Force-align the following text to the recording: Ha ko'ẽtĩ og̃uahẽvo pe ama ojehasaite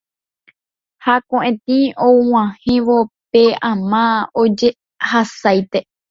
Ha 1.05 1.15
ko'ẽtĩ 1.29 1.77
og̃uahẽvo 2.07 2.97
pe 3.31 3.43
ama 3.69 4.03
ojehasaite 4.41 5.79